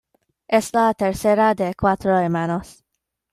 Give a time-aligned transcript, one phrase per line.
[0.47, 2.83] Es la tercera de cuatro hermanos.